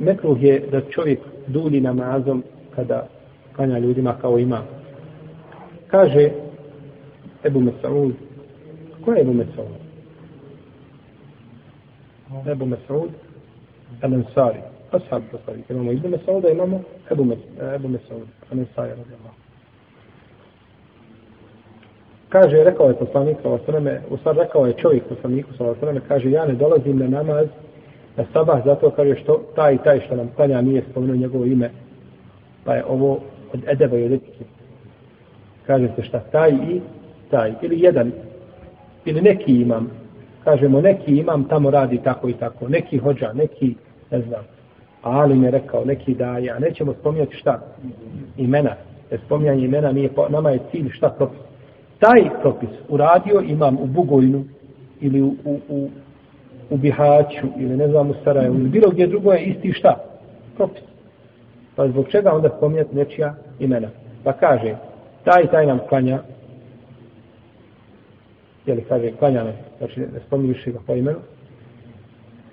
mekruh 0.00 0.42
je 0.42 0.60
da 0.70 0.80
čovjek 0.80 1.18
dulji 1.46 1.80
namazom 1.80 2.42
kada 2.74 3.06
klanja 3.56 3.78
ljudima 3.78 4.16
kao 4.20 4.38
ima. 4.38 4.62
Kaže 5.86 6.30
Ebu 7.44 7.60
Mesaud, 7.60 8.12
ko 9.04 9.12
je 9.12 9.20
Ebu 9.20 9.32
Mesaud? 9.32 9.80
Ebu 12.46 12.66
Mesaud, 12.66 13.10
El 14.02 14.14
Ansari, 14.14 14.60
ashab 14.92 15.22
poslanik. 15.32 15.70
Imamo 15.70 15.92
Ibn 15.92 16.08
Mesauda, 16.08 16.48
imamo 16.48 16.80
Ebu, 17.10 17.24
Mes, 17.24 17.38
Ebu 17.74 17.88
Mesaud, 17.88 18.28
El 18.52 18.58
Ansari, 18.58 18.90
radijallahu. 18.90 19.34
Kaže, 22.28 22.64
rekao 22.64 22.88
je 22.88 22.94
poslanik, 22.94 23.36
sallallahu 23.42 24.14
u 24.14 24.16
stvari 24.16 24.38
rekao 24.38 24.66
je 24.66 24.72
čovjek 24.72 25.04
poslaniku, 25.08 25.52
sallallahu 25.56 26.00
kaže, 26.08 26.30
ja 26.30 26.46
ne 26.46 26.54
dolazim 26.54 26.98
na 26.98 27.08
namaz 27.08 27.46
na 28.20 28.26
sabah 28.32 28.64
zato 28.64 28.90
kaže 28.90 29.14
što 29.22 29.40
taj 29.56 29.74
i 29.74 29.78
taj 29.78 30.00
što 30.00 30.16
nam 30.16 30.30
klanja 30.36 30.60
nije 30.60 30.82
spomenuo 30.90 31.16
njegovo 31.16 31.44
ime, 31.44 31.70
pa 32.64 32.74
je 32.74 32.84
ovo 32.84 33.20
od 33.52 33.60
edeba 33.66 33.98
i 33.98 34.04
od 34.04 34.12
etike. 34.12 34.44
Kaže 35.66 35.88
se 35.96 36.02
šta 36.02 36.20
taj 36.20 36.50
i 36.50 36.80
taj, 37.30 37.52
ili 37.62 37.80
jedan, 37.80 38.12
ili 39.04 39.20
neki 39.20 39.52
imam, 39.52 39.90
kažemo 40.44 40.80
neki 40.80 41.16
imam 41.16 41.44
tamo 41.44 41.70
radi 41.70 42.00
tako 42.04 42.28
i 42.28 42.32
tako, 42.32 42.68
neki 42.68 42.98
hođa, 42.98 43.32
neki, 43.32 43.74
ne 44.10 44.20
znam, 44.20 44.44
ali 45.02 45.34
mi 45.34 45.44
je 45.44 45.50
rekao, 45.50 45.84
neki 45.84 46.14
daje, 46.14 46.50
a 46.50 46.58
nećemo 46.58 46.94
spominjati 47.00 47.36
šta? 47.36 47.60
Imena. 48.36 48.74
Jer 49.10 49.20
spominjanje 49.26 49.64
imena 49.64 49.92
nije, 49.92 50.10
nama 50.28 50.50
je 50.50 50.60
cilj 50.70 50.90
šta 50.92 51.10
propis. 51.10 51.40
Taj 51.98 52.40
propis 52.40 52.70
uradio 52.88 53.40
imam 53.40 53.76
u 53.80 53.86
Bugojnu 53.86 54.44
ili 55.00 55.22
u, 55.22 55.34
u, 55.44 55.60
u, 55.68 55.88
u 56.70 56.76
Bihaću 56.76 57.46
ili 57.58 57.76
ne 57.76 57.88
znam 57.88 58.10
u 58.10 58.14
Sarajevu 58.24 58.54
ili 58.54 58.68
bilo 58.68 58.90
gdje 58.90 59.06
drugo 59.06 59.32
je 59.32 59.44
isti 59.44 59.72
šta? 59.72 59.96
Propis. 60.56 60.82
Pa 61.76 61.88
zbog 61.88 62.08
čega 62.08 62.32
onda 62.32 62.48
spominjati 62.56 62.96
nečija 62.96 63.34
imena? 63.58 63.88
Pa 64.24 64.32
kaže, 64.32 64.76
taj 65.24 65.46
taj 65.50 65.66
nam 65.66 65.78
klanja, 65.88 66.18
jeli 68.66 68.84
kaže, 68.88 69.12
klanja 69.12 69.44
nam, 69.44 69.52
znači 69.78 70.00
ne 70.00 70.20
spominjuši 70.26 70.72
ga 70.72 70.78
po 70.86 70.94
imenu, 70.94 71.18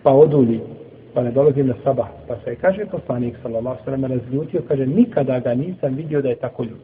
pa 0.04 0.12
odulji, 0.12 0.60
pa 1.14 1.24
ne 1.24 1.32
dolazi 1.32 1.64
na 1.64 1.74
sabah, 1.84 2.08
pa 2.28 2.36
se 2.36 2.56
kaže 2.56 2.86
poslanik, 2.86 3.36
sallallahu 3.42 3.84
sallam, 3.86 4.06
razljutio, 4.06 4.62
kaže, 4.68 4.86
nikada 4.86 5.40
ga 5.40 5.54
nisam 5.54 5.96
vidio 5.96 6.22
da 6.22 6.30
je 6.30 6.36
tako 6.36 6.64
ljud. 6.64 6.80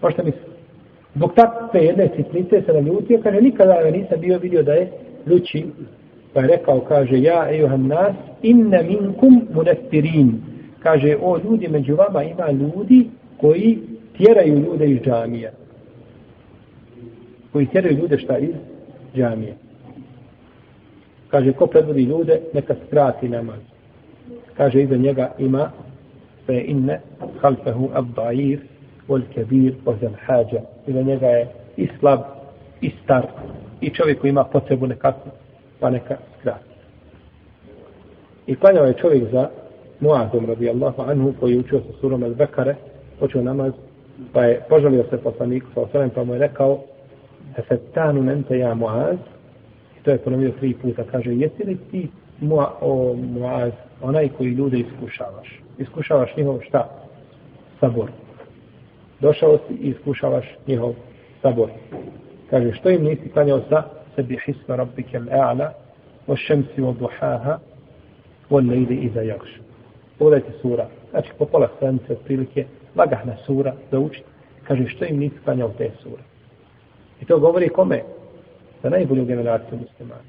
Pa 0.00 0.10
što 0.10 0.24
misli? 0.24 0.40
Zbog 1.14 1.34
takve 1.34 1.80
jedne 1.80 2.10
sitnice 2.16 2.62
se 2.66 2.72
naljutio, 2.72 3.20
kaže, 3.22 3.40
nikada 3.40 3.82
ga 3.82 3.90
nisam 3.90 4.20
bio 4.20 4.38
vidio 4.38 4.62
da 4.62 4.72
je 4.72 4.90
ljuči, 5.26 5.66
pa 6.36 6.42
je 6.42 6.48
rekao, 6.48 6.80
kaže, 6.80 7.22
ja, 7.22 7.48
ejuham 7.50 7.86
nas, 7.86 8.12
inna 8.42 8.82
minkum 8.82 9.48
munestirin, 9.54 10.32
kaže, 10.82 11.16
o 11.22 11.38
ljudi, 11.44 11.68
među 11.68 11.96
vama 11.96 12.22
ima 12.22 12.50
ljudi 12.50 13.06
koji 13.40 13.78
tjeraju 14.16 14.58
ljude 14.58 14.86
iz 14.90 14.98
džamija. 15.02 15.50
Koji 17.52 17.66
tjeraju 17.66 17.98
ljude 17.98 18.18
šta 18.18 18.38
iz 18.38 18.54
džamije. 19.14 19.54
Kaže, 21.28 21.52
ko 21.52 21.66
predvodi 21.66 22.02
ljude, 22.02 22.40
neka 22.54 22.74
skrati 22.86 23.28
namaz. 23.28 23.60
Kaže, 24.56 24.82
iza 24.82 24.96
njega 24.96 25.32
ima 25.38 25.70
fe 26.46 26.64
inne 26.66 27.00
halfehu 27.40 27.90
abdair 27.94 28.58
wal 29.08 29.22
kebir 29.34 29.74
ozem 29.86 30.12
hađa. 30.26 30.60
Iza 30.86 31.02
njega 31.02 31.26
je 31.26 31.48
i 31.76 31.88
slab, 32.00 32.20
i 32.80 32.90
star, 33.04 33.26
i 33.80 33.90
čovjek 33.90 34.20
koji 34.20 34.30
ima 34.30 34.44
potrebu 34.44 34.86
nekakvu, 34.86 35.30
pa 35.80 35.90
neka 35.90 36.16
skrati. 36.38 36.64
I 38.46 38.56
klanjao 38.56 38.84
je 38.84 38.94
čovjek 38.94 39.24
za 39.32 39.48
Muazom 40.00 40.46
radijallahu 40.46 41.02
anhu 41.02 41.32
koji 41.40 41.52
je 41.52 41.58
učio 41.58 41.80
sa 41.80 42.00
surom 42.00 42.22
al 42.22 42.34
Bekare, 42.34 42.74
počeo 43.20 43.42
namaz, 43.42 43.72
pa 44.32 44.44
je 44.44 44.60
požalio 44.68 45.04
se 45.10 45.16
poslaniku 45.16 45.66
sa 45.74 45.80
osanem, 45.80 46.10
pa 46.10 46.24
mu 46.24 46.34
je 46.34 46.38
rekao 46.38 46.78
Efetanu 47.56 48.22
mente 48.22 48.58
ja 48.58 48.74
Muaz, 48.74 49.16
i 50.00 50.02
to 50.02 50.10
je 50.10 50.18
ponovio 50.18 50.50
tri 50.60 50.74
puta, 50.82 51.04
kaže, 51.04 51.34
jesi 51.34 51.64
li 51.64 51.78
ti 51.90 52.08
mua, 52.40 52.72
o 52.80 53.14
Muaz, 53.14 53.72
onaj 54.02 54.28
koji 54.28 54.48
ljude 54.48 54.78
iskušavaš? 54.78 55.62
Iskušavaš 55.78 56.36
njihov 56.36 56.60
šta? 56.68 56.88
Sabor. 57.80 58.10
Došao 59.20 59.58
si 59.58 59.74
i 59.74 59.88
iskušavaš 59.88 60.44
njihov 60.66 60.94
sabor. 61.42 61.70
Kaže, 62.50 62.72
što 62.72 62.90
im 62.90 63.04
nisi 63.04 63.28
klanjao 63.28 63.60
sa 63.68 63.82
sebi 64.16 64.38
hisma 64.46 64.76
rabbike 64.76 65.18
l'a'la, 65.18 65.70
o 66.26 66.36
šemsi 66.36 66.82
o 66.82 66.92
duhaha, 66.92 67.58
o 68.50 68.60
lejde 68.60 68.94
iza 68.94 69.22
jakša 69.22 69.66
pogledajte 70.18 70.52
sura, 70.62 70.86
znači 71.10 71.30
po 71.38 71.46
pola 71.46 71.68
stranice 71.76 72.12
otprilike, 72.12 72.66
lagahna 72.96 73.36
sura 73.46 73.74
da 73.90 73.98
učite. 73.98 74.26
kaže 74.66 74.88
što 74.88 75.04
im 75.04 75.18
nisi 75.18 75.36
klanjao 75.44 75.68
te 75.78 75.90
sure. 76.02 76.22
I 77.20 77.24
to 77.24 77.38
govori 77.38 77.68
kome? 77.68 78.02
Za 78.82 78.90
najbolju 78.90 79.24
generaciju 79.24 79.78
muslimana. 79.78 80.22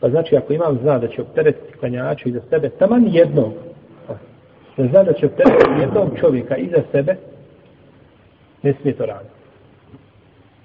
Pa 0.00 0.08
znači 0.10 0.36
ako 0.36 0.52
imam 0.52 0.78
zna 0.82 0.98
da 0.98 1.08
će 1.08 1.22
opteretiti 1.22 1.78
klanjaču 1.78 2.28
iza 2.28 2.40
sebe, 2.50 2.68
taman 2.68 3.06
jednog, 3.06 3.52
da 4.76 4.86
zna 4.86 5.02
da 5.02 5.12
će 5.12 5.26
opteretiti 5.26 5.80
jednog 5.80 6.08
čovjeka 6.20 6.56
iza 6.56 6.82
sebe, 6.92 7.16
ne 8.62 8.74
smije 8.80 8.96
to 8.96 9.06
raditi. 9.06 9.34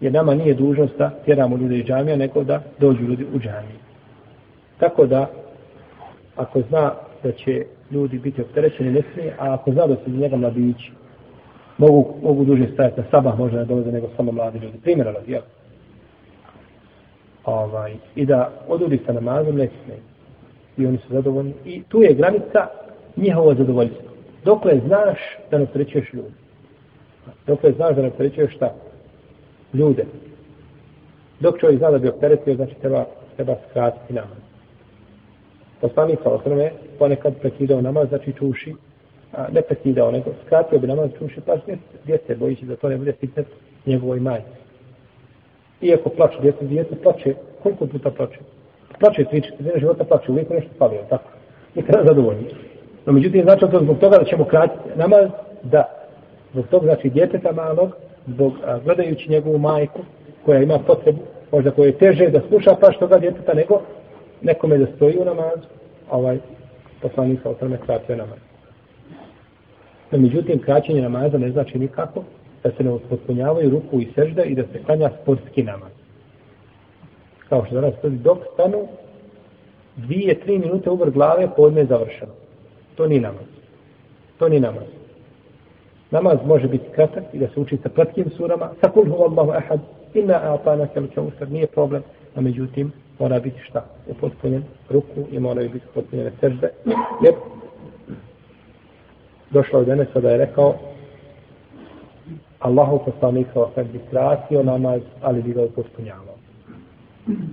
Jer 0.04 0.14
nama 0.14 0.36
nije 0.36 0.54
dužnost 0.54 0.98
da 0.98 1.10
tjeramo 1.26 1.58
ljude 1.58 1.78
iz 1.78 1.86
džamija, 1.86 2.16
nego 2.16 2.44
da 2.44 2.62
dođu 2.80 3.04
ljudi 3.04 3.26
u 3.36 3.40
džamiju. 3.40 3.80
Tako 4.80 5.06
da 5.06 5.30
ako 6.36 6.62
zna 6.62 6.92
da 7.24 7.32
će 7.32 7.66
ljudi 7.92 8.20
biti 8.20 8.42
opterećeni, 8.42 8.92
ne 8.92 9.02
smije, 9.14 9.36
a 9.40 9.54
ako 9.54 9.72
zna 9.72 9.88
da 9.88 9.96
su 9.96 10.12
njega 10.12 10.38
mladići, 10.38 10.92
mogu, 11.78 12.16
mogu 12.24 12.46
duže 12.46 12.68
stajati 12.74 13.02
na 13.02 13.06
sabah, 13.12 13.40
možda 13.40 13.58
ne 13.58 13.66
dolaze 13.66 13.92
nego 13.92 14.10
samo 14.18 14.32
mladi 14.32 14.60
ljudi. 14.60 14.78
Primjera 14.84 15.12
radi, 15.12 15.32
jel? 15.32 15.42
Ovaj, 17.46 17.96
I 18.16 18.26
da 18.26 18.52
odudi 18.68 19.00
sa 19.06 19.14
namazom, 19.14 19.56
ne 19.56 19.70
smije. 19.84 20.00
I 20.78 20.86
oni 20.86 20.98
su 20.98 21.14
zadovoljni. 21.14 21.54
I 21.66 21.84
tu 21.84 22.02
je 22.02 22.14
granica 22.14 22.68
njihovo 23.18 23.56
zadovoljstvo. 23.56 24.10
Dokle 24.46 24.80
znaš 24.86 25.20
da 25.52 25.58
ne 25.58 25.64
opterećuješ 25.64 26.14
ljudi. 26.14 26.34
Dokle 27.48 27.72
znaš 27.72 27.96
da 27.96 28.02
ne 28.02 28.08
opterećuješ 28.08 28.56
šta? 28.56 28.74
Ljude. 29.74 30.06
Dok 31.40 31.60
čovjek 31.60 31.80
zna 31.80 31.92
da 31.92 31.98
bi 31.98 32.08
opteretio, 32.08 32.56
znači 32.56 32.76
treba, 32.82 33.06
treba 33.36 33.56
skratiti 33.70 34.14
namaz. 34.14 34.44
Poslanik 35.82 36.20
sa 36.24 36.30
osrme 36.30 36.72
ponekad 37.00 37.34
prekidao 37.42 37.82
namaz, 37.82 38.08
znači 38.10 38.34
čuši, 38.34 38.76
a 39.34 39.48
ne 39.52 39.62
prekidao, 39.62 40.12
nego 40.12 40.32
skratio 40.46 40.80
bi 40.80 40.88
namaz, 40.88 41.10
čuši, 41.20 41.42
pa 41.46 41.56
djece, 42.06 42.36
bojići 42.36 42.66
da 42.66 42.76
to 42.76 42.90
ne 42.90 42.98
bude 42.98 43.12
fitnet 43.12 43.48
njegovoj 43.86 44.20
majci. 44.20 44.64
Iako 45.82 46.10
plače 46.10 46.38
djece, 46.42 46.66
djece 46.66 46.96
plače, 47.04 47.36
koliko 47.64 47.88
puta 47.88 48.12
plače? 48.12 48.40
Plače 49.00 49.26
tri, 49.26 49.42
četiri 49.42 49.80
života, 49.80 50.04
plače, 50.04 50.32
uvijek 50.32 50.50
nešto 50.50 50.70
fali, 50.78 50.98
tako? 51.10 51.30
Nikada 51.76 52.04
zadovoljni. 52.06 52.48
No, 53.06 53.14
međutim, 53.14 53.44
znači 53.44 53.66
to 53.72 53.80
zbog 53.80 54.00
toga 54.00 54.18
da 54.18 54.26
ćemo 54.26 54.46
kratiti 54.46 54.90
namaz, 54.96 55.30
da, 55.64 55.84
zbog 56.54 56.68
toga, 56.68 56.86
znači, 56.86 57.10
djeteta 57.10 57.52
malog, 57.52 57.92
zbog, 58.28 58.54
a, 58.66 58.80
gledajući 58.80 59.32
njegovu 59.32 59.58
majku, 59.58 60.00
koja 60.46 60.62
ima 60.62 60.80
potrebu, 60.80 61.20
možda 61.52 61.72
koje 61.72 61.88
je 61.88 61.98
teže 61.98 62.30
da 62.30 62.42
sluša 62.48 62.76
pa 62.82 62.92
što 62.92 63.08
ga 63.08 63.18
djeteta, 63.18 63.54
nego 63.54 63.82
nekome 64.42 64.78
da 64.78 64.86
stoji 64.96 65.18
u 65.18 65.26
namazu, 65.26 65.68
ovaj 66.10 66.38
poslanik 67.02 67.40
sa 67.44 67.50
osrme 67.50 67.78
kratio 67.86 68.16
namaz. 68.16 68.40
No, 70.12 70.18
međutim, 70.18 70.60
kraćenje 70.60 71.02
namaza 71.02 71.38
ne 71.38 71.52
znači 71.52 71.80
nikako 71.80 72.24
da 72.64 72.72
se 72.72 72.84
ne 72.84 72.92
uspotpunjavaju 72.92 73.70
ruku 73.70 74.02
i 74.02 74.08
sežda 74.16 74.44
i 74.44 74.56
da 74.56 74.64
se 74.64 74.84
klanja 74.86 75.10
sportski 75.22 75.64
namaz. 75.64 75.92
Kao 77.50 77.66
što 77.66 77.76
danas 77.76 77.94
stoji, 77.98 78.14
dok 78.14 78.38
stanu 78.54 78.88
dvije, 79.96 80.40
tri 80.40 80.58
minute 80.58 80.90
uvr 80.90 81.12
glave, 81.12 81.48
podne 81.56 81.82
je 81.82 81.86
završeno. 81.86 82.32
To 82.96 83.08
ni 83.08 83.20
namaz. 83.20 83.46
To 84.40 84.50
ni 84.50 84.60
namaz. 84.60 85.03
Namaz 86.14 86.38
može 86.46 86.68
biti 86.68 86.86
kratak 86.96 87.24
i 87.34 87.40
da 87.40 87.48
se 87.48 87.60
uči 87.60 87.78
sa 87.84 87.90
kratkim 87.90 88.30
surama. 88.38 88.70
Sa 88.82 88.90
kul 88.90 89.06
hu 89.06 89.24
Allahu 89.24 89.52
ahad, 89.52 89.80
inna 90.14 90.34
a'tana 90.34 90.88
kel 90.94 91.08
čavusar, 91.14 91.52
nije 91.52 91.68
problem. 91.68 92.04
A 92.36 92.42
međutim, 92.42 92.92
mora 93.20 93.40
biti 93.40 93.60
šta? 93.64 93.86
Upotpunjen 94.08 94.64
ruku 94.90 95.26
i 95.32 95.40
moraju 95.40 95.70
biti 95.70 95.86
upotpunjene 95.92 96.32
sežde. 96.40 96.70
Jer 97.24 97.34
došlo 99.50 99.80
je 99.80 99.86
danas 99.86 100.08
da 100.22 100.30
je 100.30 100.38
rekao 100.38 100.76
Allahu 102.60 103.00
poslanik 103.06 103.48
sa 103.54 103.60
osam 103.60 103.88
bi 103.94 104.00
skratio 104.08 104.64
namaz, 104.64 105.02
ali 105.22 105.42
bi 105.42 105.54
ga 105.54 105.64
upotpunjavao. 105.64 106.36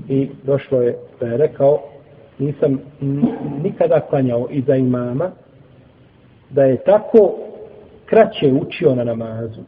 I 0.08 0.28
došlo 0.42 0.82
je 0.82 0.98
da 1.20 1.26
je 1.26 1.36
rekao 1.36 1.80
nisam 2.38 2.78
nikada 3.62 4.00
klanjao 4.00 4.46
iza 4.50 4.76
imama 4.76 5.30
da 6.50 6.64
je 6.64 6.76
tako 6.76 7.49
kraće 8.10 8.52
učio 8.52 8.94
na 8.94 9.04
namazu 9.04 9.60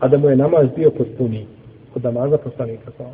a 0.00 0.08
da 0.08 0.18
mu 0.18 0.30
je 0.30 0.36
namaz 0.36 0.66
bio 0.76 0.90
potpuniji 0.90 1.46
kod 1.92 2.04
namaza 2.04 2.38
poslanika 2.38 2.90
sa. 2.96 3.04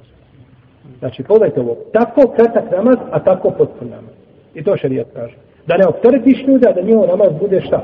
Znači, 0.98 1.22
pogledajte 1.22 1.60
ovo. 1.60 1.76
Tako 1.92 2.32
kratak 2.36 2.70
namaz, 2.70 2.96
a 3.10 3.24
tako 3.24 3.50
potpun 3.50 3.88
namaz. 3.88 4.14
I 4.54 4.64
to 4.64 4.76
šarijat 4.76 5.06
kaže. 5.14 5.36
Da 5.66 5.76
ne 5.76 5.86
opteretiš 5.86 6.46
ljuda, 6.46 6.72
da 6.72 6.80
njihov 6.80 7.08
namaz 7.08 7.28
bude 7.40 7.60
šta? 7.60 7.82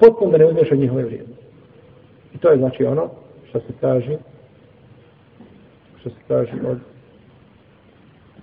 Potpun 0.00 0.30
da 0.30 0.38
ne 0.38 0.46
uzmeš 0.46 0.72
od 0.72 0.78
njihove 0.78 1.04
vrijednosti. 1.04 1.44
I 2.34 2.38
to 2.38 2.50
je 2.50 2.58
znači 2.58 2.84
ono 2.84 3.10
što 3.48 3.60
se 3.60 3.72
kaže 3.80 4.16
što 6.00 6.10
se 6.10 6.16
kaže 6.28 6.52
od 6.68 6.78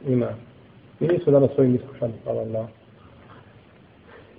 ima. 0.07 0.29
Mi 0.99 1.07
nismo 1.07 1.31
danas 1.31 1.51
svojim 1.55 1.75
iskušani, 1.75 2.13
hvala 2.23 2.41
Allah. 2.41 2.67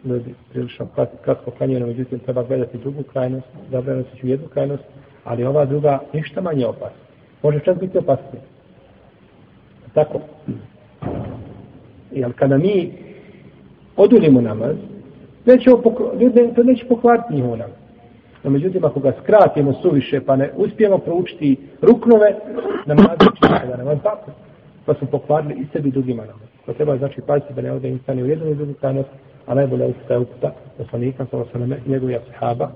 Ljudi 0.04 0.34
prilično 0.52 0.86
kratko 1.24 1.50
kanjeno, 1.50 1.86
međutim 1.86 2.18
treba 2.18 2.42
gledati 2.42 2.78
drugu 2.78 3.02
krajnost, 3.02 3.46
zabrano 3.70 4.02
se 4.02 4.18
ću 4.20 4.26
jednu 4.26 4.48
krajnost, 4.48 4.82
ali 5.24 5.44
ova 5.44 5.64
druga 5.64 6.00
ništa 6.12 6.40
manje 6.40 6.66
opasna. 6.66 7.04
Može 7.42 7.60
čak 7.60 7.80
biti 7.80 7.98
opasnije. 7.98 8.42
Tako. 9.94 10.20
Jer 12.12 12.32
kada 12.32 12.58
mi 12.58 12.92
odulimo 13.96 14.40
namaz, 14.40 14.76
neće 15.46 15.70
ljudi 16.20 16.54
to 16.54 16.62
neće 16.62 16.86
pokvariti 16.88 17.34
njihov 17.34 17.50
namaz. 17.50 17.84
No 18.44 18.50
međutim, 18.50 18.84
ako 18.84 19.00
ga 19.00 19.12
skratimo 19.22 19.72
suviše, 19.72 20.20
pa 20.20 20.36
ne 20.36 20.50
uspijemo 20.56 20.98
proučiti 20.98 21.56
ruknove, 21.82 22.34
namaz 22.86 23.18
će 23.20 23.68
da 23.68 23.76
namaz 23.76 23.98
tako. 24.02 24.30
Pa 24.86 24.94
smo 24.94 25.06
pokvarili 25.06 25.54
i 25.54 25.66
sebi 25.72 25.90
drugima 25.90 26.22
namaz. 26.22 26.43
Pa 26.66 26.72
treba 26.72 26.96
znači 26.96 27.20
paziti 27.26 27.54
da 27.54 27.62
ne 27.62 27.72
ode 27.72 27.88
insani 27.88 28.22
u 28.22 28.26
jednu 28.26 28.50
i 28.50 28.54
drugu 28.54 28.74
krajnost, 28.74 29.08
a 29.46 29.54
najbolje 29.54 29.86
uputa 29.86 30.14
je 30.14 30.20
uputa 30.20 30.52
poslanika, 30.78 31.26
sa 31.30 31.58
i 31.86 31.90
njegovih 31.90 32.18
ashaba. 32.28 32.70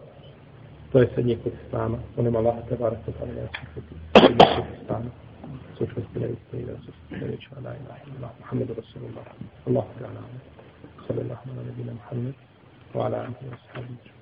to 0.93 0.99
je 0.99 1.09
srednji 1.15 1.37
kod 1.43 1.53
islama, 1.67 1.99
onim 2.17 2.37
Allah 2.37 2.55
te 2.69 2.77
barak 2.77 2.99
te 3.05 3.13
barak 3.21 3.35
te 4.13 4.35
barak 4.39 4.67
te 4.79 4.85
barak 4.89 5.29
sučko 5.79 6.01
sprediti 6.11 6.57
i 6.57 6.65
da 6.67 6.73
su 6.85 6.93
sprediti 7.07 7.47
ala 7.57 7.75
ilaha 7.77 8.01
illallah 8.07 8.31
Muhammedu 8.41 8.75
Rasulullah. 8.75 9.27
Allahu 9.67 9.91
ta'ala 9.99 10.23
sallallahu 11.07 11.51
ala 11.51 11.63
nabina 11.69 11.93
Muhammed 11.93 12.35
wa 12.95 13.07
ala 13.07 13.17
alihi 13.19 13.47
wa 13.51 13.59
sahbihi. 13.73 14.18